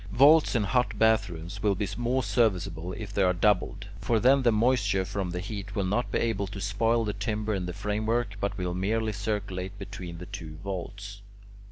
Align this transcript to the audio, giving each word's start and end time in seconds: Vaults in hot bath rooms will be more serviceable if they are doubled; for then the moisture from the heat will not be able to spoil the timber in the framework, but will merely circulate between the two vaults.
Vaults 0.11 0.55
in 0.55 0.63
hot 0.63 0.97
bath 0.97 1.29
rooms 1.29 1.61
will 1.61 1.75
be 1.75 1.87
more 1.95 2.23
serviceable 2.23 2.91
if 2.93 3.13
they 3.13 3.21
are 3.21 3.33
doubled; 3.35 3.85
for 3.99 4.19
then 4.19 4.41
the 4.41 4.51
moisture 4.51 5.05
from 5.05 5.29
the 5.29 5.39
heat 5.41 5.75
will 5.75 5.83
not 5.85 6.11
be 6.11 6.17
able 6.17 6.47
to 6.47 6.59
spoil 6.59 7.05
the 7.05 7.13
timber 7.13 7.53
in 7.53 7.67
the 7.67 7.71
framework, 7.71 8.33
but 8.39 8.57
will 8.57 8.73
merely 8.73 9.13
circulate 9.13 9.77
between 9.77 10.17
the 10.17 10.25
two 10.25 10.57
vaults. 10.63 11.21